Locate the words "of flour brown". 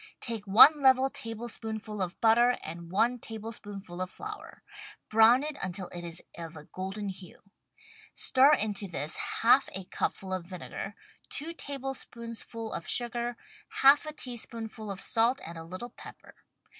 4.01-5.43